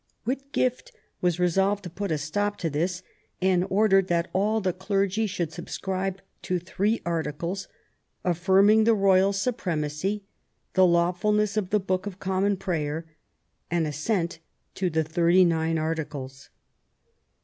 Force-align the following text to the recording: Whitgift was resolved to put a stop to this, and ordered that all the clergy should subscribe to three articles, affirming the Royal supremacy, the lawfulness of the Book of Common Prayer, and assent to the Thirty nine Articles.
Whitgift 0.23 0.91
was 1.21 1.39
resolved 1.39 1.83
to 1.83 1.89
put 1.91 2.09
a 2.11 2.17
stop 2.17 2.57
to 2.57 2.71
this, 2.71 3.03
and 3.39 3.67
ordered 3.69 4.07
that 4.07 4.31
all 4.33 4.59
the 4.59 4.73
clergy 4.73 5.27
should 5.27 5.53
subscribe 5.53 6.21
to 6.41 6.57
three 6.57 7.01
articles, 7.05 7.67
affirming 8.23 8.85
the 8.85 8.95
Royal 8.95 9.31
supremacy, 9.31 10.23
the 10.73 10.87
lawfulness 10.87 11.55
of 11.55 11.69
the 11.69 11.79
Book 11.79 12.07
of 12.07 12.17
Common 12.19 12.57
Prayer, 12.57 13.05
and 13.69 13.85
assent 13.85 14.39
to 14.73 14.89
the 14.89 15.03
Thirty 15.03 15.45
nine 15.45 15.77
Articles. 15.77 16.49